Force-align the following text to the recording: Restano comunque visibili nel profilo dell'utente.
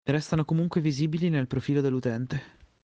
Restano 0.09 0.45
comunque 0.45 0.81
visibili 0.81 1.29
nel 1.29 1.45
profilo 1.45 1.79
dell'utente. 1.79 2.43